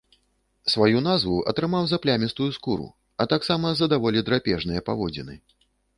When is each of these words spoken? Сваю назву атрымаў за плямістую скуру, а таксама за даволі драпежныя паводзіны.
Сваю 0.75 1.01
назву 1.07 1.35
атрымаў 1.51 1.83
за 1.91 1.99
плямістую 2.05 2.49
скуру, 2.57 2.87
а 3.21 3.27
таксама 3.35 3.67
за 3.83 3.91
даволі 3.95 4.25
драпежныя 4.31 4.81
паводзіны. 4.89 5.35